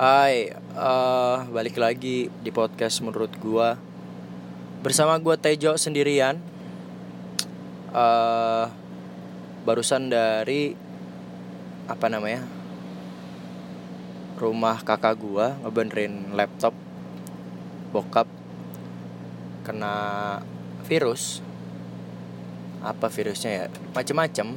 [0.00, 0.48] Hai,
[0.80, 3.76] uh, balik lagi di podcast menurut gua.
[4.80, 6.40] Bersama gua Tejo sendirian.
[7.92, 8.64] Uh,
[9.68, 10.72] Barusan dari
[11.84, 12.48] Apa namanya
[14.40, 16.72] Rumah kakak gua ngebenerin laptop.
[17.92, 18.24] Bokap
[19.68, 20.40] Kena
[20.88, 21.44] virus.
[22.80, 23.64] Apa virusnya ya?
[23.92, 24.56] Macem-macem.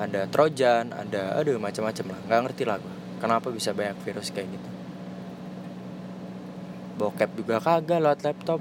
[0.00, 2.20] Ada trojan, ada aduh macam-macam lah.
[2.24, 4.70] Nggak ngerti lah gua kenapa bisa banyak virus kayak gitu?
[6.98, 8.60] Bokep juga kagak lewat laptop.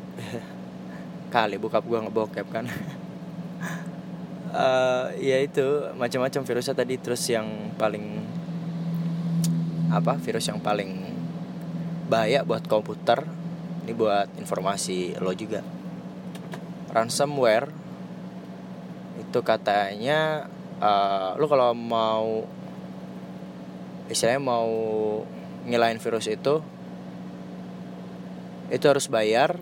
[1.33, 2.65] Kali bokap gua ngebokep kan.
[4.53, 6.97] Uh, ya itu macam-macam virusnya tadi.
[7.01, 8.25] Terus yang paling
[9.87, 11.07] apa virus yang paling
[12.11, 13.23] bahaya buat komputer
[13.87, 15.63] ini buat informasi lo juga.
[16.91, 17.71] Ransomware
[19.17, 20.51] itu katanya
[20.83, 22.43] uh, lo kalau mau
[24.07, 24.67] istilahnya mau
[25.67, 26.63] ngilain virus itu
[28.67, 29.59] itu harus bayar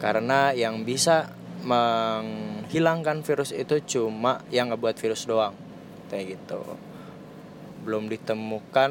[0.00, 1.28] karena yang bisa
[1.60, 5.52] menghilangkan virus itu cuma yang ngebuat virus doang
[6.08, 6.60] kayak gitu.
[7.84, 8.90] Belum ditemukan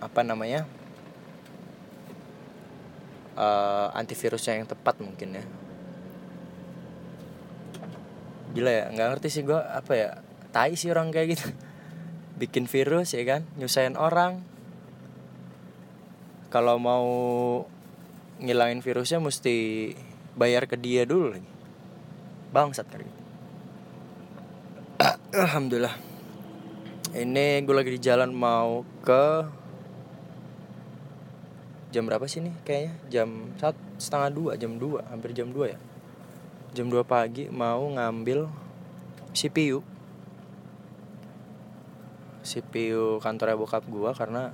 [0.00, 0.64] apa namanya
[3.36, 5.44] uh, antivirusnya yang tepat mungkin ya.
[8.56, 10.10] Gila ya nggak ngerti sih gue apa ya
[10.56, 11.52] tai sih orang kayak gitu
[12.38, 13.46] bikin virus ya kan?
[13.58, 14.42] Nyusahin orang.
[16.50, 17.06] Kalau mau
[18.38, 19.90] ngilangin virusnya mesti
[20.38, 21.50] bayar ke dia dulu lagi.
[22.54, 23.06] Bangsat kali.
[25.34, 25.94] Alhamdulillah.
[27.14, 29.46] Ini gue lagi di jalan mau ke
[31.94, 32.92] jam berapa sih nih kayaknya?
[33.06, 35.78] Jam satu setengah dua jam dua hampir jam dua ya.
[36.74, 38.50] Jam dua pagi mau ngambil
[39.30, 39.93] CPU
[42.44, 44.52] CPU kantornya bokap gua karena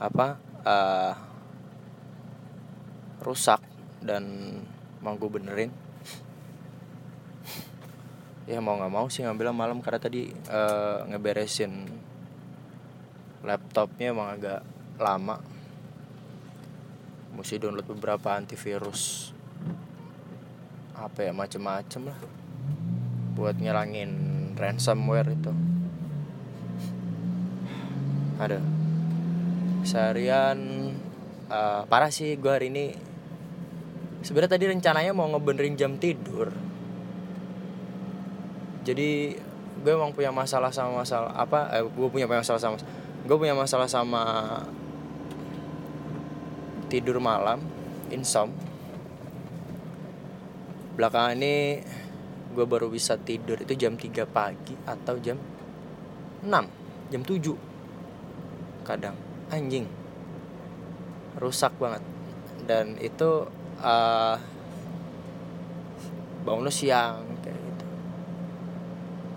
[0.00, 1.12] apa uh,
[3.20, 3.60] rusak
[4.00, 4.24] dan
[5.04, 5.70] mau gue benerin.
[8.48, 11.86] Ya mau nggak mau sih ngambil malam karena tadi uh, ngeberesin
[13.44, 14.64] laptopnya emang agak
[14.96, 15.36] lama.
[17.36, 19.32] Mesti download beberapa antivirus
[21.00, 22.18] apa ya macem-macem lah
[23.32, 24.12] buat nyerangin
[24.52, 25.69] ransomware itu
[28.40, 28.58] ada
[29.84, 30.56] seharian
[31.52, 32.96] uh, parah sih gue hari ini.
[34.24, 36.48] Sebenarnya tadi rencananya mau ngebenerin jam tidur.
[38.84, 39.36] Jadi
[39.80, 42.76] gue emang punya masalah sama masalah apa eh, gue punya masalah sama
[43.24, 44.22] gue punya masalah sama
[46.92, 47.64] tidur malam
[48.12, 48.52] insom
[51.00, 51.80] belakangan ini
[52.52, 55.40] gue baru bisa tidur itu jam 3 pagi atau jam
[56.44, 56.50] 6
[57.08, 57.69] jam 7
[58.96, 59.16] kadang
[59.50, 59.86] anjing
[61.38, 62.02] rusak banget.
[62.66, 63.46] Dan itu
[63.80, 64.36] uh,
[66.42, 67.84] bangunnya siang kayak gitu.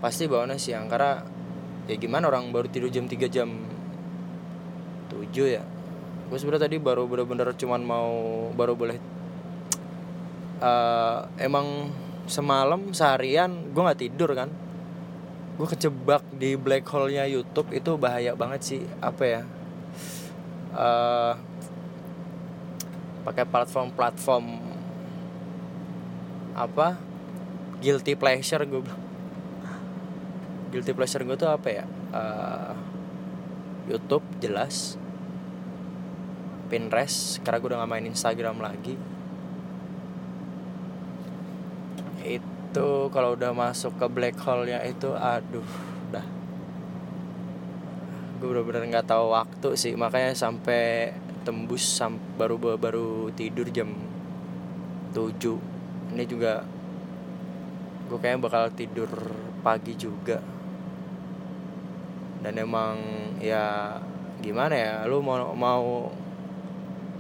[0.02, 1.24] Pasti bangunnya siang karena
[1.86, 3.50] ya gimana orang baru tidur jam 3 jam
[5.12, 5.14] 7
[5.48, 5.64] ya.
[6.28, 8.12] Gue sebenarnya tadi baru bener-bener cuman mau
[8.58, 8.98] baru boleh
[10.64, 11.92] uh, emang
[12.26, 14.48] semalam seharian gue nggak tidur kan
[15.54, 18.82] gue kecebak di black hole-nya YouTube itu bahaya banget sih.
[18.98, 19.42] Apa ya?
[20.74, 21.34] Uh,
[23.22, 24.46] pakai platform-platform
[26.58, 26.98] apa?
[27.84, 28.82] Guilty pleasure gue
[30.74, 31.86] guilty pleasure gue tuh apa ya?
[32.10, 32.74] Uh,
[33.86, 34.98] YouTube jelas.
[36.74, 39.13] Pinterest karena gue udah gak main Instagram lagi
[42.74, 45.62] itu kalau udah masuk ke black hole nya itu aduh
[46.10, 46.26] dah.
[48.42, 51.14] Gue bener-bener nggak tahu waktu sih makanya sampai
[51.46, 53.94] tembus sam baru baru tidur jam
[55.14, 56.66] 7 ini juga
[58.10, 59.12] gue kayaknya bakal tidur
[59.62, 60.42] pagi juga.
[62.42, 62.98] Dan emang
[63.38, 64.02] ya
[64.42, 66.10] gimana ya lu mau mau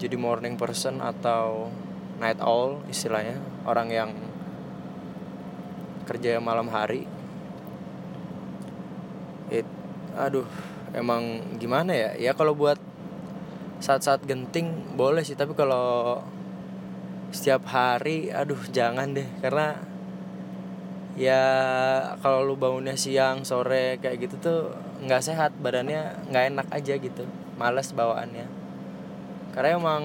[0.02, 1.70] jadi morning person atau
[2.18, 3.38] night owl istilahnya
[3.70, 4.33] orang yang
[6.04, 7.08] kerja malam hari.
[9.52, 9.68] It,
[10.16, 10.48] aduh
[10.94, 12.10] emang gimana ya?
[12.16, 12.78] Ya kalau buat
[13.84, 15.36] saat-saat genting boleh sih.
[15.36, 16.22] Tapi kalau
[17.34, 19.28] setiap hari aduh jangan deh.
[19.42, 19.76] Karena
[21.14, 21.42] ya
[22.24, 24.60] kalau lu bangunnya siang sore kayak gitu tuh
[25.04, 25.52] nggak sehat.
[25.60, 27.24] Badannya nggak enak aja gitu.
[27.60, 28.48] Males bawaannya.
[29.54, 30.04] Karena emang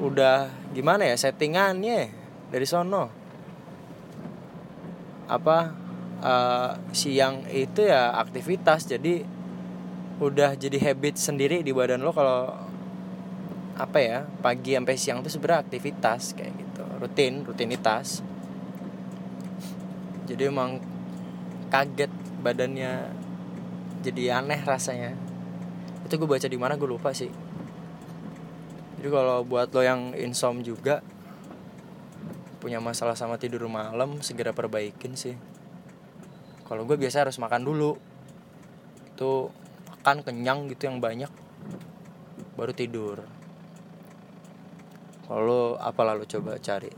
[0.00, 2.08] udah gimana ya settingannya
[2.48, 3.25] dari sono
[5.26, 5.74] apa
[6.22, 8.86] uh, siang itu ya aktivitas.
[8.86, 9.22] Jadi
[10.16, 12.48] udah jadi habit sendiri di badan lo kalau
[13.76, 16.84] apa ya pagi sampai siang tuh sebenarnya aktivitas kayak gitu.
[17.02, 18.24] Rutin rutinitas.
[20.26, 20.82] Jadi emang
[21.68, 22.10] kaget
[22.42, 23.12] badannya
[24.02, 25.12] jadi aneh rasanya.
[26.06, 27.30] Itu gue baca di mana gue lupa sih.
[28.96, 31.04] Jadi kalau buat lo yang insom juga
[32.66, 35.38] punya masalah sama tidur malam segera perbaikin sih.
[36.66, 37.94] Kalau gue biasa harus makan dulu.
[39.14, 39.54] Itu
[39.86, 41.30] makan kenyang gitu yang banyak
[42.58, 43.22] baru tidur.
[45.30, 46.90] Kalau apa lalu coba cari?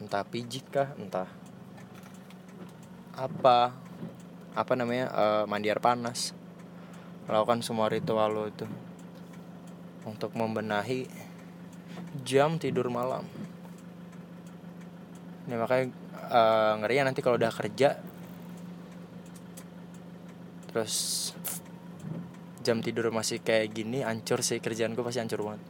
[0.00, 0.96] Entah pijit kah?
[0.96, 1.28] Entah.
[3.12, 3.76] Apa?
[4.56, 5.12] Apa namanya?
[5.12, 6.32] Uh, mandi air panas.
[7.28, 8.64] Lakukan semua ritual lo itu.
[10.08, 11.04] Untuk membenahi
[12.24, 13.28] jam tidur malam
[15.48, 15.88] ini makanya
[16.28, 17.96] uh, ngerinya nanti kalau udah kerja.
[20.68, 20.94] Terus
[22.60, 25.62] jam tidur masih kayak gini ancur sih kerjaan gue pasti ancur banget.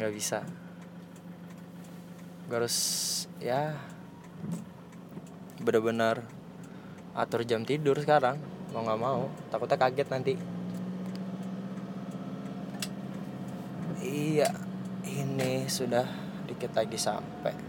[0.00, 0.40] Nggak bisa.
[2.48, 2.76] Gue harus
[3.36, 3.76] ya
[5.60, 6.24] benar-benar
[7.12, 8.40] atur jam tidur sekarang.
[8.72, 10.34] Mau nggak mau takutnya kaget nanti.
[14.00, 14.48] Iya
[15.04, 16.08] ini sudah
[16.48, 17.67] dikit lagi sampai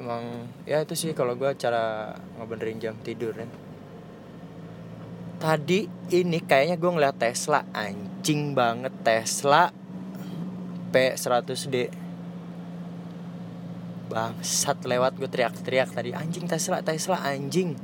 [0.00, 3.44] emang ya itu sih kalau gue cara ngebenerin jam tidur ya
[5.40, 9.68] tadi ini kayaknya gue ngeliat Tesla anjing banget Tesla
[10.90, 11.92] P100D
[14.10, 17.78] bangsat lewat gue teriak-teriak tadi anjing Tesla Tesla anjing.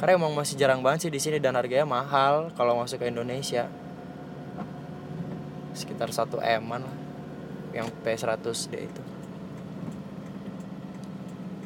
[0.00, 3.68] Karena emang masih jarang banget sih di sini dan harganya mahal kalau masuk ke Indonesia.
[5.76, 6.96] Sekitar satu eman lah
[7.76, 9.02] yang P100D itu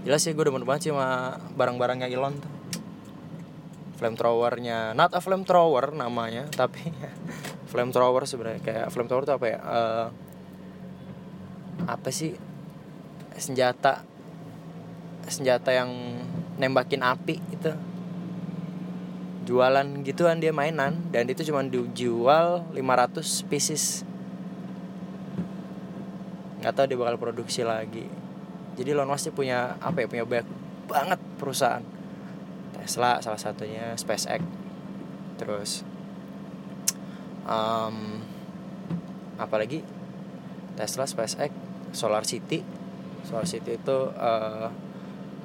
[0.05, 2.53] jelas sih gue demen banget sih sama barang-barangnya Elon tuh.
[3.97, 4.93] Flamethrowernya.
[4.93, 6.93] Not a flamethrower namanya tapi
[7.73, 8.61] flamethrower sebenarnya.
[8.61, 9.59] Kayak flamethrower itu apa ya?
[9.65, 10.07] Uh,
[11.89, 12.37] apa sih?
[13.41, 14.05] Senjata.
[15.25, 15.91] Senjata yang
[16.61, 17.73] nembakin api itu
[19.49, 21.01] jualan gituan dia mainan.
[21.09, 24.05] Dan itu cuma dijual 500 pieces.
[26.61, 28.24] Nggak tahu dia bakal produksi lagi
[28.75, 30.49] jadi Elon Musk punya apa ya punya banyak
[30.91, 31.85] banget perusahaan.
[32.75, 34.43] Tesla salah satunya SpaceX.
[35.39, 35.87] Terus
[37.47, 38.21] um,
[39.39, 39.81] apalagi
[40.75, 41.51] Tesla SpaceX
[41.95, 42.61] Solar City.
[43.25, 44.69] Solar City itu uh,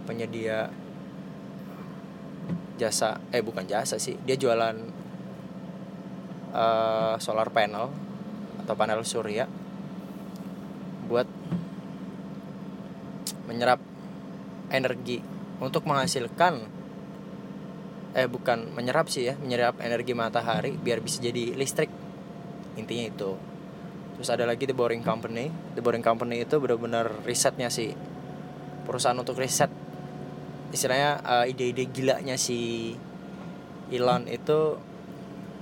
[0.10, 0.74] penyedia
[2.80, 4.72] jasa eh bukan jasa sih dia jualan
[6.56, 7.92] uh, solar panel
[8.64, 9.44] atau panel surya
[11.12, 11.28] buat
[13.50, 13.82] menyerap
[14.70, 15.18] energi
[15.58, 16.78] untuk menghasilkan
[18.14, 21.90] eh bukan menyerap sih ya menyerap energi matahari biar bisa jadi listrik.
[22.78, 23.32] Intinya itu.
[24.18, 25.50] Terus ada lagi the boring company.
[25.74, 27.94] The boring company itu benar-benar risetnya sih
[28.86, 29.70] perusahaan untuk riset.
[30.70, 32.94] Istilahnya uh, ide-ide gilanya si
[33.90, 34.78] Elon itu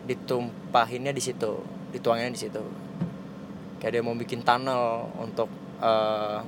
[0.07, 2.63] ditumpahinnya di situ dituangnya di situ.
[3.77, 5.49] Kayak dia mau bikin tunnel untuk
[5.79, 6.41] uh,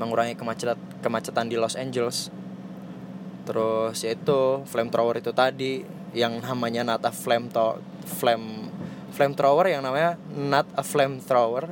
[0.00, 2.32] mengurangi kemacetan kemacetan di Los Angeles.
[3.44, 5.84] Terus yaitu flamethrower itu tadi
[6.16, 7.76] yang namanya not a flame to
[8.08, 8.72] flame
[9.12, 11.68] flamethrower yang namanya not a flamethrower.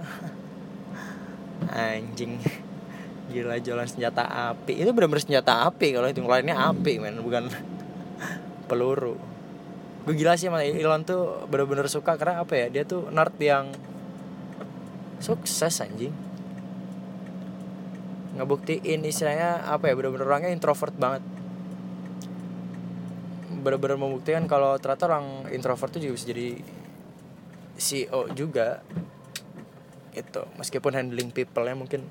[1.73, 2.37] Anjing.
[3.33, 4.77] Gila jualan senjata api.
[4.77, 7.49] Itu benar-benar senjata api kalau itu lainnya api men bukan
[8.69, 9.17] peluru.
[10.05, 13.77] Gue gila sih sama Elon tuh bener-bener suka karena apa ya dia tuh nerd yang
[15.21, 16.28] sukses anjing
[18.39, 21.23] ngebuktiin istilahnya apa ya bener-bener orangnya introvert banget.
[23.59, 26.49] Benar-benar membuktikan kalau ternyata orang introvert itu juga bisa jadi
[27.79, 28.81] CEO juga
[30.15, 32.03] itu meskipun handling people-nya mungkin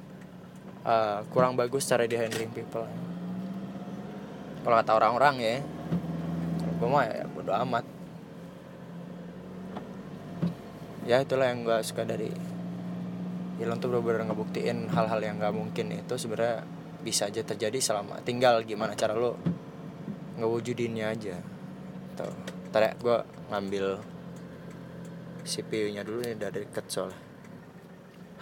[0.88, 2.88] uh, kurang bagus cara dia handling people
[4.67, 5.55] kalau kata orang-orang ya
[6.77, 7.88] gue mah ya bodo amat.
[11.07, 12.29] Ya itulah yang gue suka dari
[13.58, 16.62] Elon tuh bener-bener ngebuktiin hal-hal yang gak mungkin itu sebenarnya
[17.02, 19.38] bisa aja terjadi selama tinggal gimana cara lo
[20.38, 21.36] ngewujudinnya aja.
[22.14, 22.34] Tuh
[22.70, 23.18] ntar ya gue
[23.50, 23.86] ngambil
[25.48, 27.20] CPU nya dulu nih dari deket soalnya.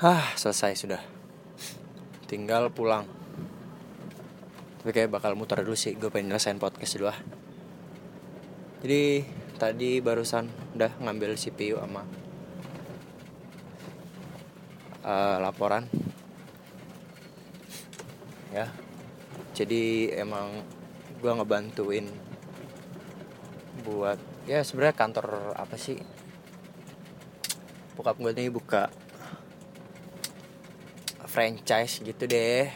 [0.03, 1.01] Hah selesai sudah.
[2.27, 3.07] Tinggal pulang.
[4.81, 7.19] Tapi kayak bakal muter dulu sih Gue pengen nyelesain podcast dulu ah.
[8.85, 9.25] Jadi
[9.57, 10.45] tadi barusan
[10.77, 12.05] udah ngambil CPU sama
[15.05, 15.85] uh, laporan.
[18.49, 18.67] Ya.
[19.55, 20.65] Jadi emang
[21.21, 22.09] gue ngebantuin
[23.85, 24.17] buat
[24.49, 26.01] ya sebenarnya kantor apa sih?
[27.95, 28.91] Bokap gue nih buka
[31.29, 32.67] franchise gitu deh.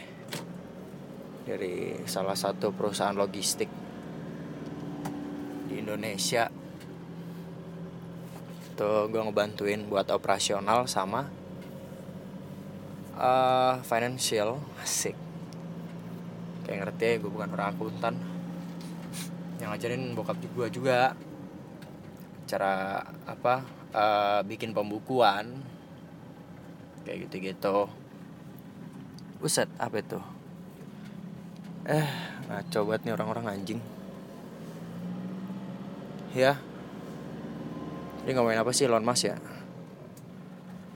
[1.44, 3.68] Dari salah satu perusahaan logistik
[5.68, 6.48] di Indonesia.
[8.78, 11.39] Tuh gue ngebantuin buat operasional sama
[13.20, 15.14] uh, financial asik.
[16.64, 18.14] Kayak ngerti ya gue bukan orang akuntan
[19.60, 21.12] yang ngajarin bokap gue juga.
[22.48, 23.62] Cara apa
[23.92, 25.60] uh, bikin pembukuan.
[27.04, 27.88] Kayak gitu-gitu.
[29.40, 30.20] Buset, apa itu?
[31.88, 32.08] Eh,
[32.44, 33.80] ngaco banget nih orang-orang anjing.
[36.36, 36.60] Ya.
[38.28, 39.40] Ini ngomongin apa sih Elon Musk ya?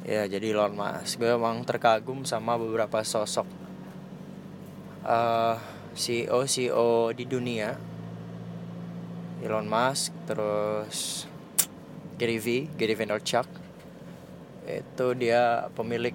[0.05, 1.17] Ya jadi Elon Musk.
[1.17, 3.49] Gue emang terkagum sama beberapa sosok
[5.09, 5.57] uh,
[5.97, 7.73] CEO CEO di dunia.
[9.41, 11.25] Elon Musk terus
[12.21, 13.49] Gary V Gary Vaynerchuk.
[14.69, 16.13] Itu dia pemilik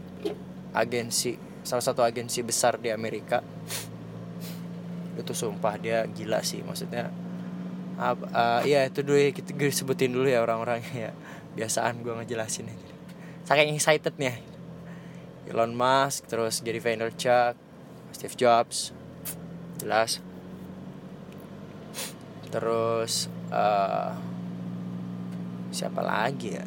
[0.77, 3.41] agensi salah satu agensi besar di Amerika.
[5.17, 7.09] Itu sumpah dia gila sih maksudnya.
[7.97, 11.11] Uh, uh, itu dulu ya, kita gue sebutin dulu ya orang-orangnya ya.
[11.57, 12.88] Biasaan gue ngejelasin aja
[13.49, 14.37] saking excited nih
[15.49, 17.57] Elon Musk terus Gary Vaynerchuk
[18.13, 18.93] Steve Jobs
[19.81, 20.21] jelas.
[22.53, 24.13] Terus uh,
[25.73, 26.65] siapa lagi ya?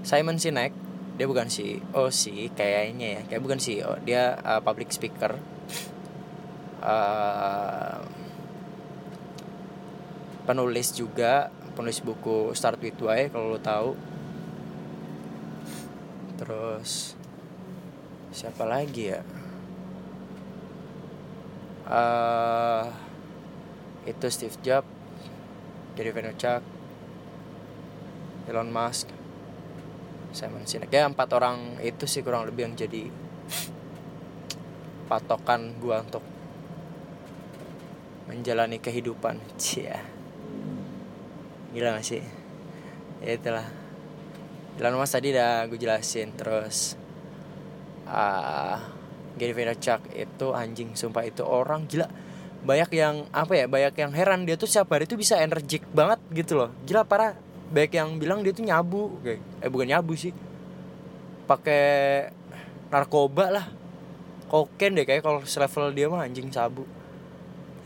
[0.00, 0.72] Simon Sinek
[1.20, 3.22] dia bukan CEO sih kayaknya ya.
[3.28, 5.36] Kayak bukan CEO dia uh, public speaker.
[6.80, 8.00] Uh,
[10.48, 14.15] penulis juga penulis buku Start with Why kalau lo tahu
[16.46, 17.18] terus
[18.30, 19.20] siapa lagi ya?
[21.86, 22.86] Uh,
[24.06, 24.90] itu Steve Jobs
[25.98, 26.62] Gary Vaynerchuk
[28.46, 29.10] Elon Musk
[30.30, 30.94] Simon Sinek.
[30.94, 33.10] Ya empat orang itu sih kurang lebih yang jadi
[35.10, 36.22] patokan gua untuk
[38.30, 39.42] menjalani kehidupan.
[39.62, 40.16] Cia
[41.76, 42.24] gila gak sih?
[43.20, 43.68] Ya itulah
[44.76, 47.00] Elon Musk tadi udah gue jelasin terus
[48.04, 48.76] uh,
[49.36, 52.08] Gary Vaynerchuk itu anjing sumpah itu orang gila.
[52.66, 56.20] Banyak yang apa ya banyak yang heran dia tuh siapa hari itu bisa energik banget
[56.32, 56.70] gitu loh.
[56.84, 57.36] Gila parah.
[57.72, 60.32] Banyak yang bilang dia tuh nyabu kayak eh bukan nyabu sih.
[61.48, 61.84] Pakai
[62.92, 63.66] narkoba lah.
[64.46, 66.84] Koken deh kayak kalau level dia mah anjing sabu.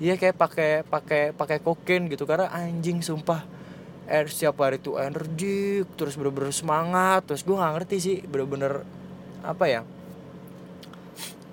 [0.02, 2.26] Iya kayak pakai pakai pakai koken gitu.
[2.26, 3.47] Karena anjing sumpah
[4.10, 8.82] er setiap hari tuh energik terus bener-bener semangat terus gue nggak ngerti sih bener-bener
[9.46, 9.82] apa ya?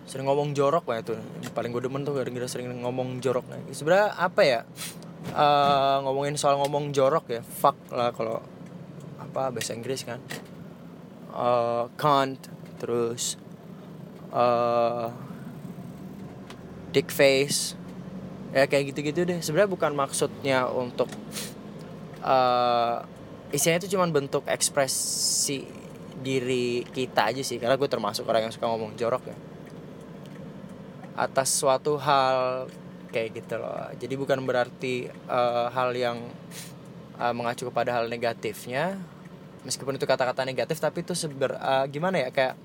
[0.09, 1.13] Sering ngomong jorok lah itu
[1.53, 3.45] paling gue demen tuh gara-gara sering ngomong jorok.
[3.45, 4.59] Nah, sebenarnya apa ya
[5.37, 8.41] uh, ngomongin soal ngomong jorok ya fuck lah kalau
[9.21, 10.17] apa bahasa Inggris kan.
[11.37, 12.41] Uh, cunt
[12.81, 13.37] terus
[14.33, 15.13] uh,
[16.89, 17.77] dick face
[18.49, 19.39] ya kayak gitu-gitu deh.
[19.45, 21.11] Sebenarnya bukan maksudnya untuk
[22.23, 23.03] uh,
[23.51, 25.63] isinya itu cuma bentuk ekspresi
[26.17, 29.37] diri kita aja sih karena gue termasuk orang yang suka ngomong jorok ya.
[31.17, 32.67] Atas suatu hal
[33.09, 33.89] kayak gitu loh.
[33.97, 36.17] Jadi bukan berarti uh, hal yang
[37.17, 38.97] uh, mengacu kepada hal negatifnya
[39.65, 42.55] meskipun itu kata-kata negatif tapi itu seber uh, gimana ya kayak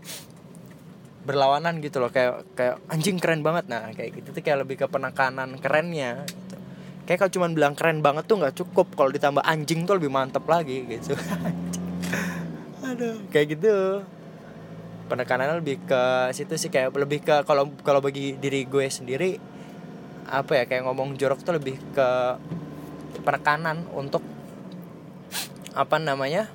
[1.23, 2.11] berlawanan gitu loh.
[2.11, 3.71] Kayak kayak anjing keren banget.
[3.71, 6.27] Nah kayak gitu tuh kayak lebih ke penekanan kerennya.
[7.03, 8.95] Kayak kalau cuma bilang keren banget tuh nggak cukup.
[8.95, 11.19] Kalau ditambah anjing tuh lebih mantep lagi gitu.
[12.89, 14.07] Aduh kayak gitu.
[15.11, 19.37] Penekanannya lebih ke situ sih kayak lebih ke kalau kalau bagi diri gue sendiri
[20.31, 22.09] apa ya kayak ngomong jorok tuh lebih ke
[23.27, 24.23] penekanan untuk
[25.77, 26.49] apa namanya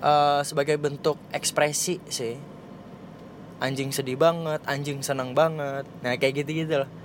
[0.00, 2.34] uh, sebagai bentuk ekspresi sih.
[3.62, 5.86] Anjing sedih banget anjing senang banget.
[6.02, 7.03] Nah kayak gitu gitu loh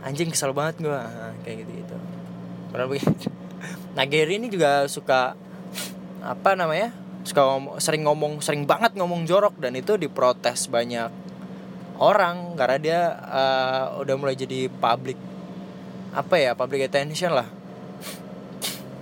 [0.00, 1.96] anjing kesel banget gue nah, kayak gitu gitu
[2.70, 3.28] begitu.
[3.96, 5.36] Nah Gary ini juga suka
[6.24, 6.94] apa namanya
[7.26, 11.12] suka ngomong, sering ngomong sering banget ngomong jorok dan itu diprotes banyak
[12.00, 15.18] orang karena dia uh, udah mulai jadi public
[16.16, 17.48] apa ya public attention lah.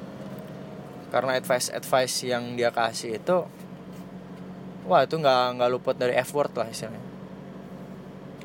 [1.15, 3.47] Karena advice advice yang dia kasih itu
[4.89, 7.08] wah itu nggak nggak luput dari effort lah istilahnya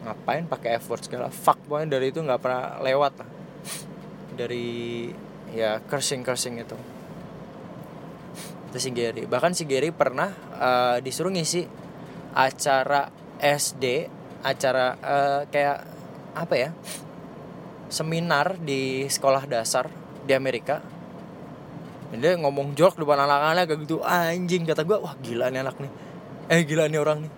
[0.03, 1.31] ngapain pakai effort segala.
[1.31, 3.29] Fuck pokoknya dari itu nggak pernah lewat lah.
[4.36, 4.67] Dari
[5.55, 6.75] ya cursing cursing itu.
[8.69, 9.24] Itu si Gary.
[9.25, 10.29] Bahkan si Gary pernah
[10.60, 11.63] uh, disuruh ngisi
[12.36, 13.07] acara
[13.39, 13.86] SD
[14.43, 15.77] acara uh, kayak
[16.33, 16.69] apa ya
[17.88, 19.88] seminar di sekolah dasar
[20.25, 20.83] di Amerika.
[22.13, 25.91] Dia ngomong jorok depan anak-anak gitu anjing kata gue wah gila nih anak nih.
[26.51, 27.31] Eh gila nih orang nih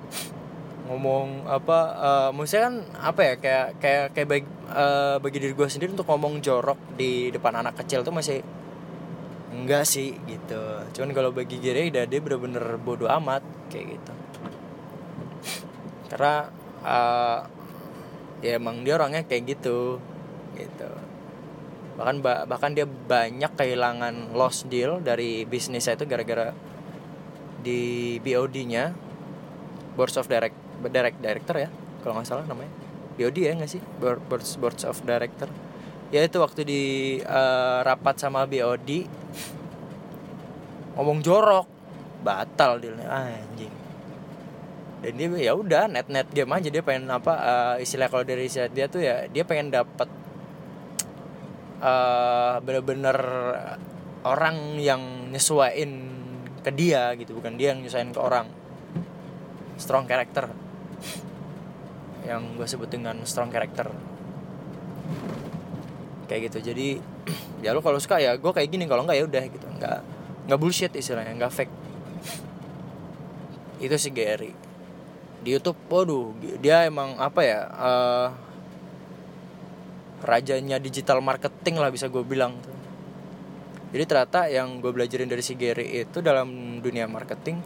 [0.86, 5.66] ngomong apa uh, maksudnya kan apa ya kayak kayak kayak bagi, uh, bagi diri gue
[5.66, 8.46] sendiri untuk ngomong jorok di depan anak kecil tuh masih
[9.56, 10.64] enggak sih gitu.
[10.94, 13.42] Cuman kalau bagi Gere udah dia bener-bener bodoh amat
[13.74, 14.14] kayak gitu.
[16.14, 16.54] Karena
[16.86, 17.40] uh,
[18.46, 19.98] ya emang dia orangnya kayak gitu
[20.54, 20.92] gitu.
[21.96, 26.52] Bahkan bahkan dia banyak kehilangan loss deal dari bisnisnya itu gara-gara
[27.66, 28.94] di BOD-nya
[29.96, 31.70] Boards of Direct Direct Director ya
[32.06, 32.70] kalau nggak salah namanya.
[33.18, 33.82] BOD ya nggak sih?
[33.98, 35.50] Boards Boards of Director.
[36.14, 36.84] Ya itu waktu di
[37.26, 39.10] uh, rapat sama BOD
[40.94, 41.66] ngomong jorok.
[42.22, 43.10] Batal dealnya.
[43.10, 43.74] Anjing.
[45.02, 46.70] Dan dia ya udah net net game aja.
[46.70, 50.10] Dia pengen apa uh, istilah kalau dari dia tuh ya dia pengen dapat
[51.82, 53.18] uh, bener-bener
[54.26, 55.92] orang yang nyesuaiin
[56.62, 57.34] ke dia gitu.
[57.34, 58.46] Bukan dia yang nyesuaiin ke orang.
[59.82, 60.65] Strong character
[62.26, 63.92] yang gue sebut dengan strong character.
[66.26, 66.74] Kayak gitu.
[66.74, 66.88] Jadi
[67.66, 68.90] ya lo kalau suka ya gue kayak gini.
[68.90, 69.68] Kalau nggak ya udah gitu.
[69.78, 70.00] Nggak
[70.50, 71.76] nggak bullshit istilahnya nggak fake.
[73.86, 74.52] Itu si Gary.
[75.46, 78.28] Di YouTube waduh dia emang apa ya uh,
[80.26, 82.58] rajanya digital marketing lah bisa gue bilang.
[83.94, 87.62] Jadi ternyata yang gue belajarin dari si Gary itu dalam dunia marketing,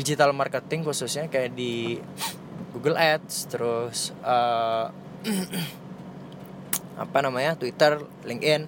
[0.00, 2.00] digital marketing khususnya kayak di
[2.72, 4.88] Google Ads, terus uh,
[7.04, 8.64] apa namanya Twitter, LinkedIn,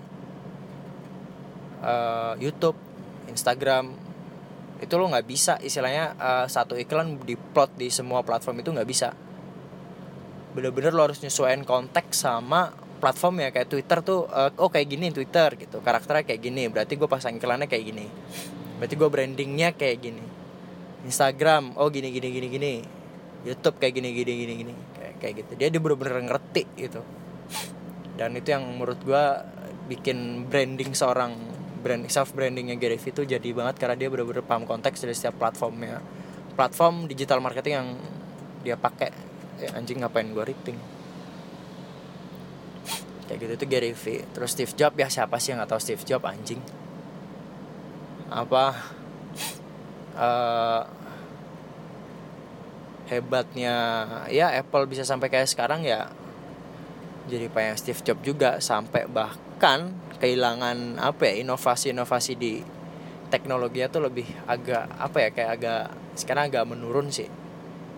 [1.80, 2.76] uh, YouTube,
[3.32, 3.96] Instagram,
[4.84, 9.16] itu lo nggak bisa istilahnya uh, satu iklan diplot di semua platform itu nggak bisa.
[10.52, 15.10] Bener-bener lo harus nyesuaiin konteks sama platform ya kayak Twitter tuh uh, oh kayak gini
[15.10, 18.06] Twitter gitu karakternya kayak gini berarti gue pasang iklannya kayak gini.
[18.76, 20.31] Berarti gue brandingnya kayak gini
[21.06, 22.74] Instagram oh gini gini gini gini.
[23.42, 24.74] YouTube kayak gini gini gini gini.
[24.94, 25.52] Kayak kayak gitu.
[25.58, 27.00] Dia dia bener-bener ngerti gitu.
[28.14, 29.24] Dan itu yang menurut gue
[29.90, 31.34] bikin branding seorang
[31.82, 35.42] brand self brandingnya Gary Vee itu jadi banget karena dia bener-bener paham konteks dari setiap
[35.42, 35.98] platformnya.
[36.54, 37.88] Platform digital marketing yang
[38.62, 39.10] dia pakai.
[39.58, 41.02] Eh, anjing ngapain gue rating
[43.32, 44.28] kayak gitu tuh Gary Vee.
[44.36, 46.60] Terus Steve Jobs ya siapa sih yang nggak tahu Steve Jobs anjing?
[48.28, 48.76] Apa
[50.16, 50.82] uh,
[53.12, 53.76] hebatnya
[54.32, 56.08] ya Apple bisa sampai kayak sekarang ya
[57.28, 62.62] jadi pengen Steve Jobs juga sampai bahkan kehilangan apa ya inovasi-inovasi di
[63.30, 65.82] teknologi itu lebih agak apa ya kayak agak
[66.18, 67.30] sekarang agak menurun sih.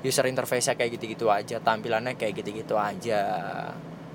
[0.05, 3.23] User interface-nya kayak gitu-gitu aja tampilannya kayak gitu-gitu aja.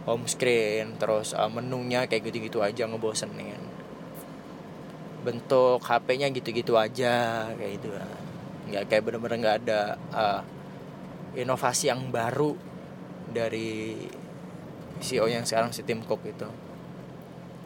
[0.06, 3.69] Home screen terus uh, menunya kayak gitu-gitu aja ngebosenin
[5.22, 7.88] bentuk HP-nya gitu-gitu aja kayak gitu.
[8.72, 9.82] Nggak kayak bener-bener nggak ada
[10.14, 10.42] uh,
[11.36, 12.56] inovasi yang baru
[13.30, 13.96] dari
[15.00, 16.48] CEO yang sekarang si Tim Cook itu.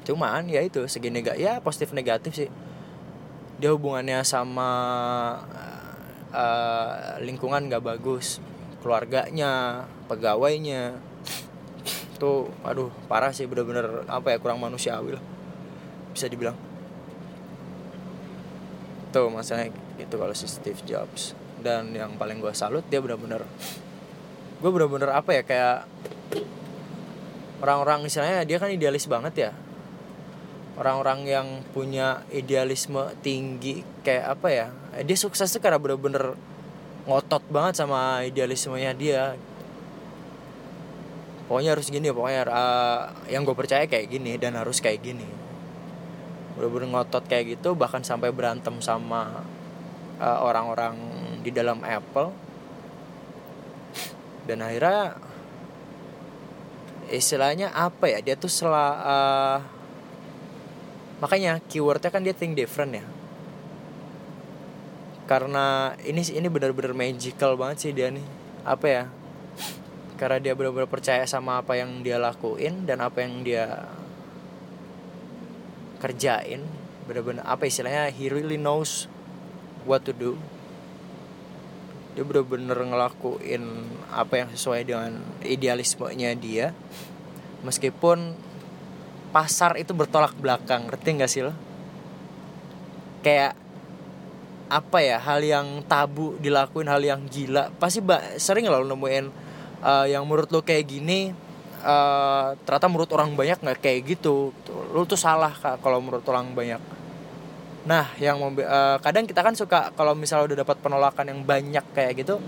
[0.04, 2.50] Cuman ya itu segi negatif ya positif negatif sih.
[3.62, 4.70] Dia hubungannya sama
[6.34, 8.44] uh, lingkungan gak bagus.
[8.84, 11.00] Keluarganya pegawainya.
[12.20, 15.24] Tuh aduh parah sih bener-bener apa ya kurang manusiawi lah
[16.14, 16.54] bisa dibilang
[19.14, 19.70] tuh masalahnya
[20.02, 21.38] itu kalau si Steve Jobs.
[21.62, 23.46] Dan yang paling gue salut dia bener-bener
[24.64, 25.78] gue bener-bener apa ya kayak
[27.60, 29.52] orang-orang misalnya dia kan idealis banget ya.
[30.74, 34.68] Orang-orang yang punya idealisme tinggi kayak apa ya
[35.06, 36.34] dia sukses tuh karena bener-bener
[37.06, 39.38] ngotot banget sama idealismenya dia.
[41.46, 45.43] Pokoknya harus gini pokoknya uh, yang gue percaya kayak gini dan harus kayak gini
[46.54, 49.42] bener-bener ngotot kayak gitu bahkan sampai berantem sama
[50.22, 50.96] uh, orang-orang
[51.42, 52.32] di dalam Apple.
[54.44, 55.16] Dan akhirnya
[57.08, 59.58] istilahnya apa ya dia tuh setelah uh,
[61.24, 63.06] makanya keywordnya kan dia think different ya.
[65.24, 68.26] Karena ini ini benar-benar magical banget sih dia nih.
[68.68, 69.04] Apa ya?
[70.20, 73.88] Karena dia benar-benar percaya sama apa yang dia lakuin dan apa yang dia
[76.04, 76.60] kerjain
[77.08, 79.08] benar-benar apa istilahnya he really knows
[79.88, 80.36] what to do.
[82.14, 83.64] Dia benar-benar ngelakuin
[84.12, 86.76] apa yang sesuai dengan idealismenya dia.
[87.64, 88.36] Meskipun
[89.32, 91.56] pasar itu bertolak belakang ngerti gak sih lo?
[93.24, 93.56] Kayak
[94.68, 97.72] apa ya hal yang tabu dilakuin hal yang gila.
[97.80, 98.04] Pasti
[98.38, 99.26] sering lo nemuin
[99.82, 101.34] uh, yang menurut lo kayak gini
[101.84, 104.74] uh, ternyata menurut orang banyak nggak kayak gitu, gitu.
[104.96, 105.52] Lu tuh salah
[105.84, 106.80] kalau menurut orang banyak.
[107.84, 112.24] Nah yang uh, kadang kita kan suka kalau misalnya udah dapat penolakan yang banyak kayak
[112.24, 112.40] gitu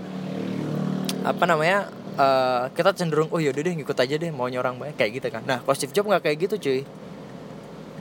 [1.26, 5.20] apa namanya uh, kita cenderung oh yaudah deh ngikut aja deh maunya orang banyak kayak
[5.20, 5.42] gitu kan.
[5.44, 6.80] Nah kalau Jobs nggak kayak gitu cuy.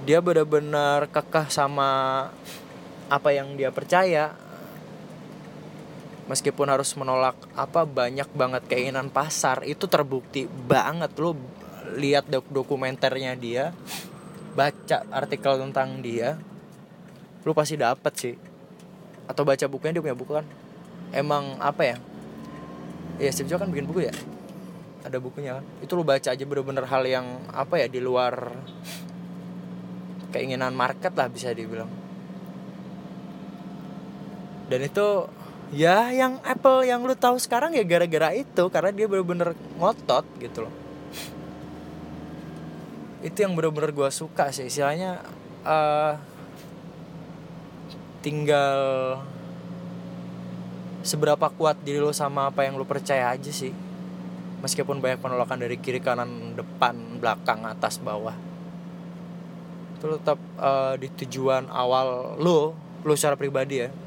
[0.06, 1.90] Dia benar-benar kekeh sama
[3.10, 4.38] apa yang dia percaya
[6.26, 11.14] meskipun harus menolak apa banyak banget keinginan pasar itu terbukti banget.
[11.22, 11.38] Lo
[11.96, 13.72] lihat dok dokumenternya dia
[14.58, 16.40] baca artikel tentang dia
[17.46, 18.36] lu pasti dapet sih.
[19.30, 20.46] Atau baca bukunya dia punya buku kan?
[21.14, 21.98] Emang apa ya?
[23.22, 24.14] Ya Steve Jobs kan bikin buku ya?
[25.06, 25.66] Ada bukunya kan?
[25.86, 28.54] Itu lu baca aja bener-bener hal yang apa ya di luar
[30.34, 31.88] keinginan market lah bisa dibilang.
[34.66, 35.30] Dan itu
[35.74, 40.68] ya yang Apple yang lu tahu sekarang ya gara-gara itu karena dia bener-bener ngotot gitu
[40.70, 40.74] loh.
[43.26, 44.70] Itu yang bener-bener gue suka sih.
[44.70, 45.26] Istilahnya
[45.66, 46.14] uh,
[48.22, 48.78] tinggal
[51.02, 53.74] seberapa kuat diri lo sama apa yang lo percaya aja sih.
[54.62, 58.38] Meskipun banyak penolakan dari kiri kanan depan belakang atas bawah.
[59.98, 64.05] Itu tetap uh, di tujuan awal lo lo secara pribadi ya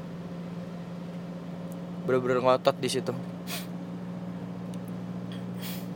[2.07, 3.11] bener-bener ngotot di situ.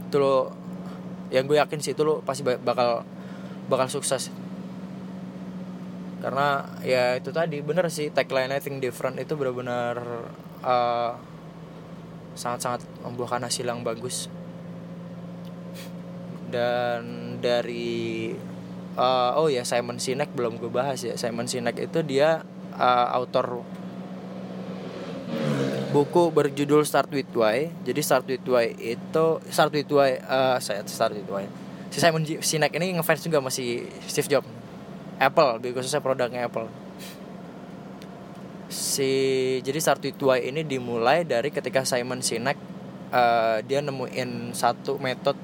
[0.09, 0.53] Itu lo
[1.33, 3.05] yang gue yakin sih itu lo pasti bakal
[3.67, 4.29] bakal sukses.
[6.23, 9.99] Karena ya itu tadi bener sih tagline I think different itu benar-benar
[10.63, 11.19] uh,
[12.37, 14.31] sangat-sangat membuahkan hasil yang bagus.
[16.53, 18.31] Dan dari
[18.95, 21.17] uh, oh ya Simon Sinek belum gue bahas ya.
[21.17, 22.45] Simon Sinek itu dia
[22.77, 23.65] uh, author
[25.93, 27.69] buku berjudul Start with Why.
[27.85, 31.45] Jadi Start with Why itu Start with Why uh, saya Start with Why.
[31.93, 34.49] Si Simon Sinek ini ngefans juga masih Steve Jobs.
[35.21, 36.65] Apple, khususnya produknya Apple.
[38.73, 39.13] Si
[39.61, 42.57] jadi Start with Why ini dimulai dari ketika Simon Sinek
[43.13, 45.37] uh, dia nemuin satu metode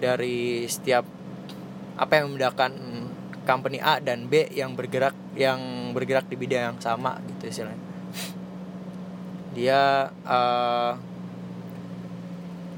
[0.00, 1.04] dari setiap
[2.00, 2.72] apa yang membedakan
[3.44, 7.95] company A dan B yang bergerak yang bergerak di bidang yang sama gitu istilahnya
[9.56, 10.92] dia uh,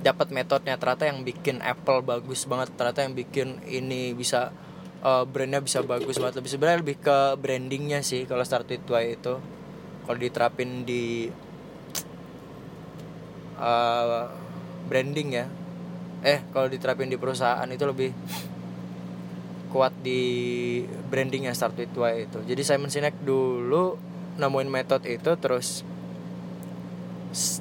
[0.07, 0.79] dapat metodenya.
[0.79, 2.71] Ternyata yang bikin Apple bagus banget.
[2.79, 4.55] Ternyata yang bikin ini bisa
[5.03, 6.39] uh, brandnya bisa bagus banget.
[6.39, 9.43] Lebih sebenarnya lebih ke brandingnya sih kalau start with why itu.
[10.07, 11.27] Kalau diterapin di
[13.59, 14.31] uh,
[14.87, 15.47] branding ya.
[16.23, 18.11] Eh kalau diterapin di perusahaan itu lebih
[19.69, 20.23] kuat di
[21.11, 22.39] brandingnya start with why itu.
[22.47, 23.99] Jadi Simon Sinek dulu
[24.39, 25.83] nemuin metode itu terus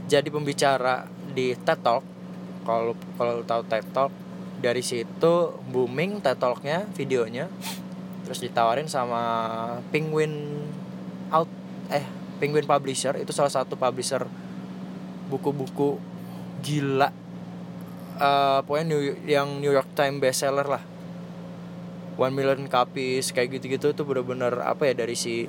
[0.07, 2.03] jadi pembicara di TED Talk.
[2.63, 4.11] Kalau kalau tahu TED Talk
[4.57, 7.51] dari situ booming TED Talknya videonya.
[8.27, 9.21] Terus ditawarin sama
[9.93, 10.67] Penguin
[11.31, 11.47] Out
[11.91, 12.03] eh
[12.43, 13.15] Penguin Publisher.
[13.19, 14.27] Itu salah satu publisher
[15.31, 15.99] buku-buku
[16.63, 17.11] gila.
[18.17, 20.83] Uh, pokoknya New, yang New York Times bestseller lah.
[22.17, 23.93] One million copies kayak gitu-gitu.
[23.93, 25.45] Tuh bener-bener apa ya dari si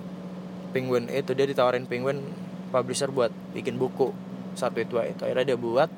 [0.71, 4.13] Penguin itu dia ditawarin Penguin publisher buat bikin buku.
[4.55, 5.91] Satu itu itu akhirnya dia buat.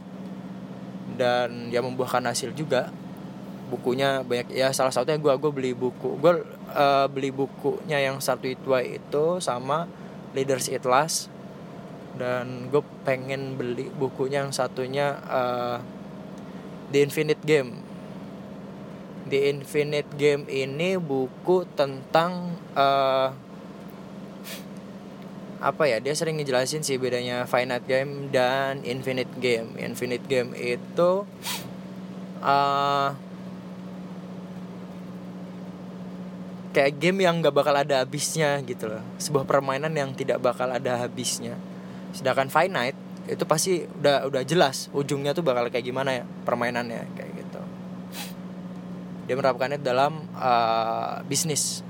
[1.18, 2.88] Dan dia membuahkan hasil juga.
[3.70, 6.18] Bukunya banyak ya salah satunya gue gue beli buku.
[6.18, 6.42] Gue
[6.74, 9.86] uh, beli bukunya yang satu itu itu sama
[10.34, 11.30] Leaders It Last.
[12.18, 15.78] Dan gue pengen beli bukunya yang satunya uh,
[16.90, 17.86] The Infinite Game.
[19.30, 23.30] The Infinite Game ini buku tentang uh,
[25.60, 29.76] apa ya dia sering ngejelasin sih bedanya finite game dan infinite game.
[29.76, 31.28] Infinite game itu
[32.40, 33.12] uh,
[36.72, 39.04] kayak game yang gak bakal ada habisnya gitu loh.
[39.20, 41.60] Sebuah permainan yang tidak bakal ada habisnya.
[42.16, 42.96] Sedangkan finite
[43.28, 47.60] itu pasti udah udah jelas ujungnya tuh bakal kayak gimana ya permainannya kayak gitu.
[49.28, 51.84] Dia menerapkannya dalam uh, bisnis.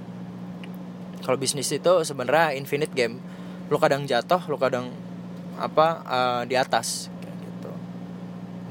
[1.22, 3.22] Kalau bisnis itu sebenarnya infinite game
[3.70, 4.90] lu kadang jatuh lu kadang
[5.54, 7.70] apa uh, di atas gitu.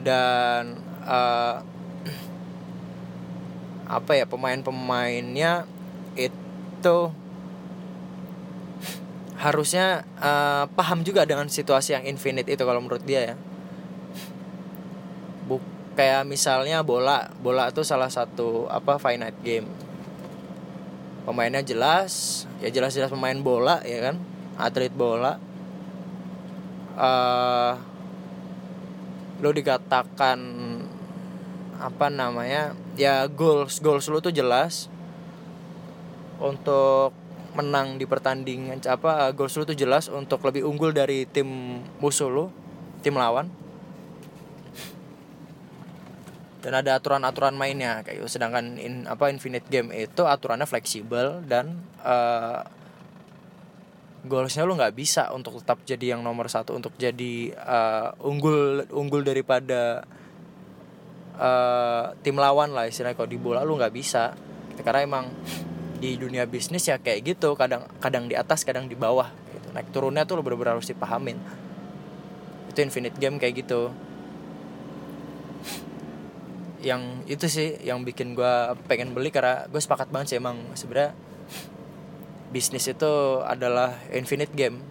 [0.03, 0.75] Dan
[1.07, 1.63] uh,
[3.97, 5.63] apa ya pemain-pemainnya
[6.19, 6.97] itu
[9.39, 13.35] harusnya uh, paham juga dengan situasi yang infinite itu kalau menurut dia ya.
[15.47, 15.63] Buk
[15.95, 19.71] kayak misalnya bola bola itu salah satu apa finite game.
[21.23, 25.39] Pemainnya jelas ya jelas-jelas pemain bola ya kan atlet bola
[26.99, 27.73] uh,
[29.39, 30.39] lo dikatakan
[31.79, 34.91] apa namanya ya goals goals lu tuh jelas.
[36.39, 37.11] Untuk
[37.55, 42.45] menang di pertandingan apa goals lu tuh jelas untuk lebih unggul dari tim musuh lu
[42.99, 43.47] tim lawan.
[46.59, 52.67] Dan ada aturan-aturan mainnya kayak sedangkan in apa infinite game itu aturannya fleksibel dan uh,
[54.27, 59.23] goalsnya lu nggak bisa untuk tetap jadi yang nomor satu untuk jadi uh, unggul unggul
[59.23, 60.03] daripada
[61.39, 63.15] uh, tim lawan lah istilahnya.
[63.15, 64.35] Kalau di bola lu nggak bisa.
[64.79, 65.25] Karena emang
[65.99, 67.55] di dunia bisnis ya kayak gitu.
[67.55, 69.67] Kadang kadang di atas kadang di bawah gitu.
[69.71, 71.39] naik turunnya tuh lu bener-bener harus dipahamin.
[72.71, 73.91] Itu infinite game kayak gitu.
[76.79, 78.53] Yang itu sih yang bikin gue
[78.87, 81.11] pengen beli karena gue sepakat banget sih emang sebenarnya
[82.49, 84.81] bisnis itu adalah infinite game.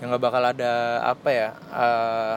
[0.00, 2.36] Yang gak bakal ada apa ya uh,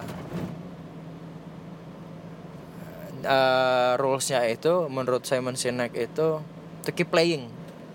[3.24, 6.44] uh, rulesnya itu menurut Simon Sinek itu
[6.84, 7.48] to keep playing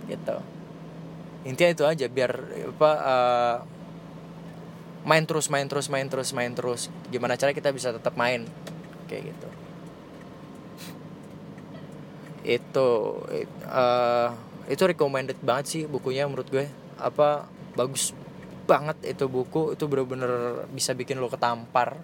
[0.09, 0.41] gitu.
[1.45, 2.33] Intinya itu aja biar
[2.75, 3.57] apa uh,
[5.05, 6.89] main terus main terus main terus main terus.
[7.13, 8.49] Gimana cara kita bisa tetap main
[9.07, 9.49] kayak gitu.
[12.49, 12.89] Itu
[13.69, 16.69] uh, itu recommended banget sih bukunya menurut gue.
[17.01, 18.13] Apa bagus
[18.69, 19.73] banget itu buku.
[19.73, 21.97] Itu bener-bener bisa bikin lo ketampar.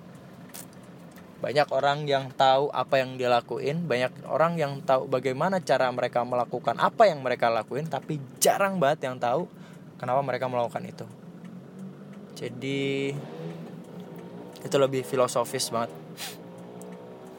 [1.44, 3.84] Banyak orang yang tahu apa yang dia lakuin.
[3.84, 9.12] Banyak orang yang tahu bagaimana cara mereka melakukan apa yang mereka lakuin tapi jarang banget
[9.12, 9.44] yang tahu
[10.00, 11.06] kenapa mereka melakukan itu.
[12.34, 13.12] Jadi
[14.64, 15.92] itu lebih filosofis banget.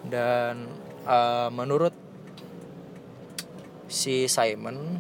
[0.06, 0.70] Dan
[1.10, 2.05] uh, menurut
[3.96, 5.00] si Simon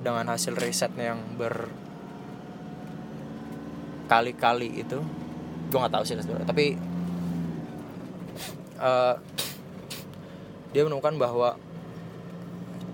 [0.00, 1.20] dengan hasil risetnya yang
[4.08, 4.96] berkali-kali itu
[5.68, 6.80] gue nggak tahu sih sebenarnya tapi
[8.80, 9.20] uh,
[10.72, 11.60] dia menemukan bahwa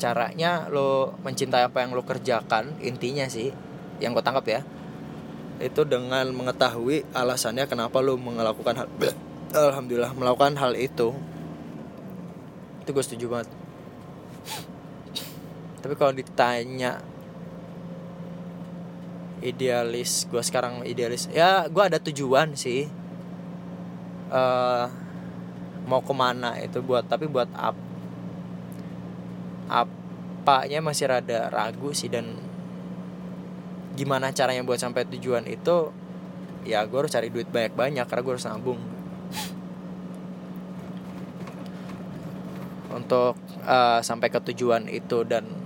[0.02, 3.54] caranya lo mencintai apa yang lo kerjakan intinya sih
[4.02, 4.66] yang gue tangkap ya
[5.62, 8.88] itu dengan mengetahui alasannya kenapa lo melakukan hal
[9.72, 11.16] alhamdulillah melakukan hal itu.
[12.84, 13.48] Itu gue setuju banget
[15.86, 16.98] tapi kalau ditanya
[19.38, 22.90] idealis gue sekarang idealis ya gue ada tujuan sih.
[24.26, 24.90] Uh,
[25.86, 27.78] mau ke mana itu buat tapi buat ap
[29.70, 32.34] apanya masih rada ragu sih dan
[33.94, 35.94] gimana caranya buat sampai tujuan itu
[36.66, 38.82] ya gue harus cari duit banyak banyak karena gue harus nabung.
[42.90, 45.65] Untuk uh, sampai ke tujuan itu dan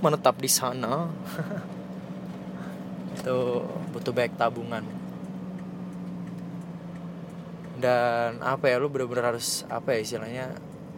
[0.00, 1.08] menetap di sana.
[3.16, 4.84] Itu butuh banyak tabungan.
[7.76, 10.46] Dan apa ya lu bener-bener harus apa ya istilahnya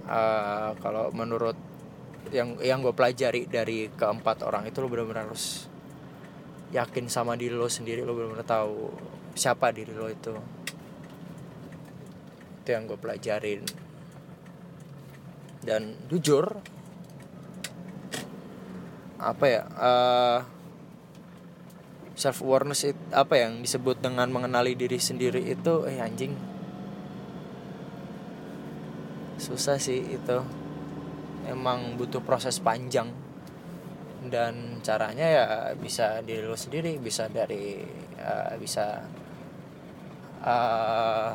[0.07, 1.59] uh, kalau menurut
[2.31, 5.67] yang yang gue pelajari dari keempat orang itu lu bener-bener harus
[6.71, 8.93] yakin sama diri lo sendiri lo bener-bener tahu
[9.35, 10.35] siapa diri lo itu.
[12.63, 13.63] Itu yang gue pelajarin.
[15.63, 16.78] Dan jujur
[19.19, 20.39] apa ya uh, eh,
[22.19, 26.35] self awareness it, apa yang disebut dengan mengenali diri sendiri itu eh anjing.
[29.39, 30.39] Susah sih itu.
[31.47, 33.11] Emang butuh proses panjang.
[34.19, 35.47] Dan caranya ya
[35.79, 37.79] bisa diri lo sendiri bisa dari
[38.19, 39.07] uh, bisa
[40.43, 41.31] uh,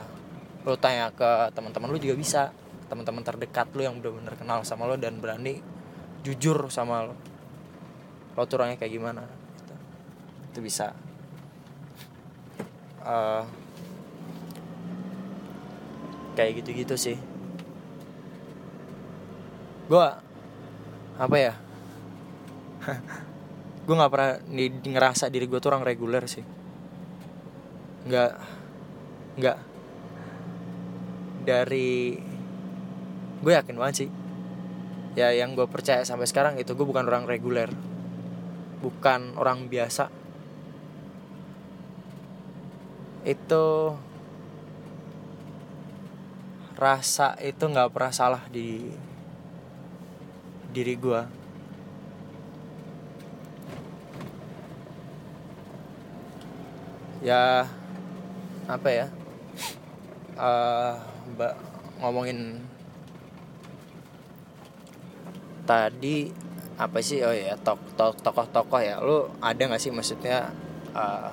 [0.68, 2.44] lo tanya ke teman-teman lo juga bisa.
[2.92, 5.64] Teman-teman terdekat lo yang benar-benar kenal sama lo dan berani
[6.28, 7.33] jujur sama lo
[8.34, 9.74] lo tuh orangnya kayak gimana gitu.
[10.50, 10.88] itu bisa.
[13.04, 13.44] Uh,
[16.34, 17.18] kayak gitu-gitu sih.
[19.86, 20.08] Gue
[21.20, 21.54] apa ya?
[23.86, 26.42] Gue nggak pernah di, ngerasa diri gue tuh orang reguler sih.
[28.08, 28.32] Nggak
[29.38, 29.58] nggak.
[31.44, 32.16] Dari
[33.44, 34.10] gue yakin banget sih.
[35.20, 37.70] Ya yang gue percaya sampai sekarang itu gue bukan orang reguler
[38.84, 40.12] bukan orang biasa.
[43.24, 43.96] Itu
[46.76, 48.92] rasa itu nggak pernah salah di
[50.76, 51.22] diri gue
[57.24, 57.64] ya
[58.68, 59.08] apa ya?
[60.36, 60.98] Uh,
[62.04, 62.60] ngomongin
[65.64, 66.43] tadi
[66.78, 67.22] apa sih?
[67.22, 68.98] Oh ya tok tok tokoh-tokoh ya.
[69.02, 70.50] Lu ada nggak sih maksudnya
[70.94, 71.30] uh,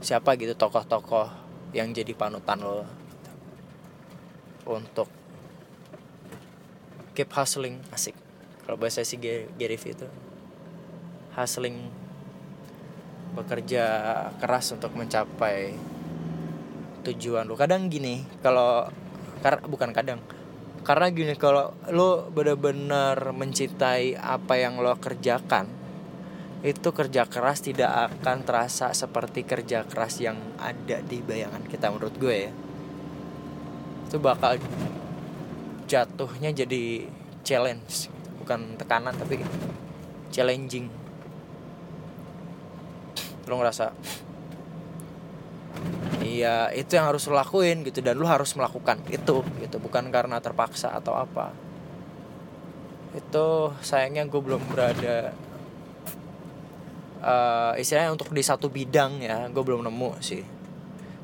[0.00, 1.28] siapa gitu tokoh-tokoh
[1.76, 2.82] yang jadi panutan lo
[4.66, 5.08] untuk
[7.14, 8.16] keep hustling asik.
[8.64, 10.08] Kalau bahasa si Gary V itu
[11.34, 11.90] hustling
[13.34, 13.84] bekerja
[14.42, 15.74] keras untuk mencapai
[17.06, 17.54] tujuan lu.
[17.54, 18.90] Kadang gini kalau
[19.68, 20.20] bukan kadang
[20.80, 25.80] karena gini kalau lo benar-benar mencintai apa yang lo kerjakan
[26.60, 32.12] itu kerja keras tidak akan terasa seperti kerja keras yang ada di bayangan kita menurut
[32.20, 32.52] gue ya.
[34.08, 34.60] Itu bakal
[35.88, 37.08] jatuhnya jadi
[37.44, 38.12] challenge
[38.44, 39.40] bukan tekanan tapi
[40.28, 40.92] challenging.
[43.48, 43.96] Lo ngerasa
[46.30, 50.38] iya itu yang harus lo lakuin gitu dan lo harus melakukan itu gitu bukan karena
[50.38, 51.50] terpaksa atau apa.
[53.10, 55.34] Itu sayangnya gue belum berada
[57.18, 60.42] uh, istilahnya untuk di satu bidang ya gue belum nemu sih.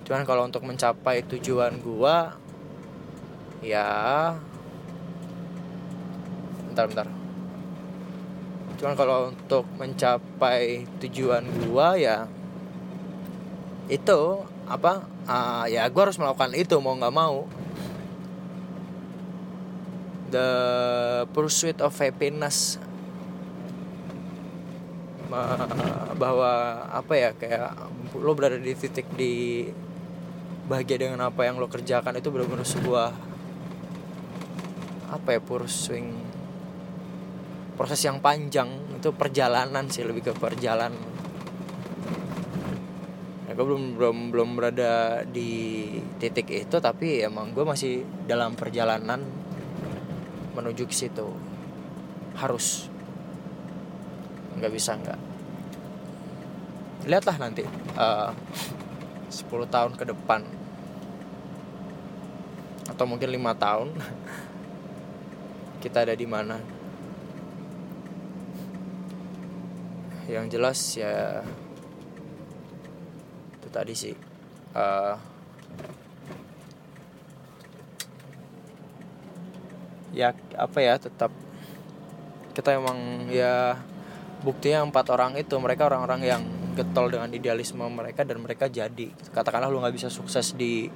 [0.03, 2.17] Cuman kalau untuk mencapai tujuan gue
[3.63, 4.35] ya
[6.67, 7.09] bentar bentar.
[8.77, 12.27] Cuman kalau untuk mencapai tujuan gue ya
[13.87, 14.21] itu
[14.67, 17.47] apa uh, ya gue harus melakukan itu mau nggak mau.
[20.27, 20.51] The
[21.31, 22.83] pursuit of happiness.
[26.19, 27.79] Bahwa apa ya kayak
[28.19, 29.67] lo berada di titik di
[30.67, 33.11] bahagia dengan apa yang lo kerjakan itu benar-benar sebuah
[35.07, 36.11] apa ya pursuing
[37.79, 38.67] proses yang panjang.
[38.99, 41.16] Itu perjalanan sih lebih ke perjalanan
[43.57, 45.89] gue belum belum belum berada di
[46.21, 49.25] titik itu tapi emang gue masih dalam perjalanan
[50.53, 51.33] menuju ke situ.
[52.37, 52.93] Harus.
[54.61, 55.21] Nggak bisa nggak.
[57.09, 57.65] Lihatlah nanti
[57.97, 58.37] uh,
[59.33, 60.45] 10 tahun ke depan.
[62.93, 63.97] Atau mungkin lima tahun
[65.85, 66.61] kita ada di mana.
[70.29, 71.41] Yang jelas ya
[73.77, 74.17] tadi sih.
[74.73, 75.15] Uh,
[80.17, 81.29] ya apa ya tetap
[82.57, 83.77] kita emang ya
[84.41, 85.53] buktinya empat orang itu.
[85.61, 89.13] Mereka orang-orang yang getol dengan idealisme mereka dan mereka jadi.
[89.33, 90.89] Katakanlah lu nggak bisa sukses di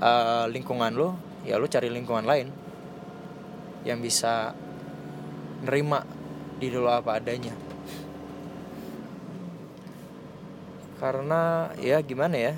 [0.00, 1.12] uh, lingkungan lu
[1.44, 2.48] ya lu cari lingkungan lain
[3.86, 4.52] yang bisa
[5.62, 6.02] nerima
[6.58, 7.67] di dulu apa adanya
[10.98, 12.54] karena ya gimana ya?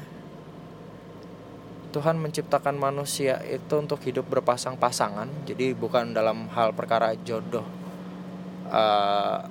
[1.90, 5.44] Tuhan menciptakan manusia itu untuk hidup berpasang-pasangan.
[5.44, 7.66] Jadi bukan dalam hal perkara jodoh
[8.70, 9.42] uh,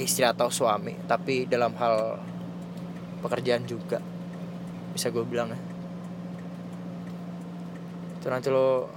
[0.00, 2.18] istri atau suami tapi dalam hal
[3.20, 4.00] pekerjaan juga.
[4.96, 5.60] Bisa gue bilang ya.
[8.16, 8.88] Itu nanti lo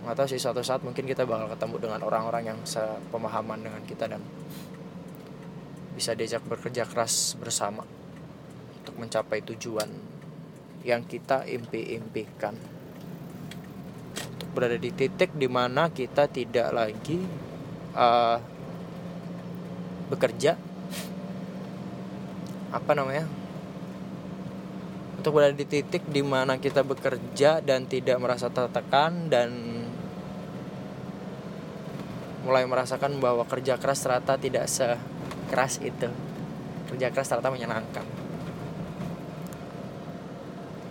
[0.00, 4.08] nggak tahu sih suatu saat mungkin kita bakal ketemu dengan orang-orang yang sepemahaman dengan kita
[4.08, 4.24] dan
[6.00, 7.84] bisa diajak bekerja keras bersama
[8.80, 9.92] untuk mencapai tujuan
[10.80, 12.56] yang kita impi-impikan.
[14.16, 17.20] Untuk berada di titik di mana kita tidak lagi
[17.92, 18.40] uh,
[20.08, 20.56] bekerja
[22.72, 23.28] apa namanya?
[25.20, 29.52] Untuk berada di titik di mana kita bekerja dan tidak merasa tertekan dan
[32.40, 35.09] mulai merasakan bahwa kerja keras ternyata tidak se
[35.50, 36.06] keras itu.
[36.86, 38.06] Kerja keras ternyata menyenangkan.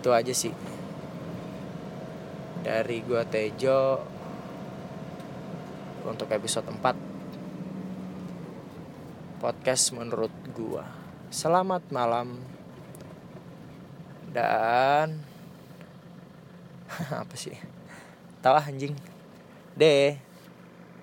[0.04, 0.52] Itu aja sih.
[2.60, 4.04] Dari gua Tejo
[6.04, 10.84] untuk episode 4 podcast menurut gua.
[11.32, 12.44] Selamat malam.
[14.30, 15.24] Dan
[17.24, 17.56] apa sih?
[18.44, 19.00] Tahu anjing?
[19.80, 20.29] Deh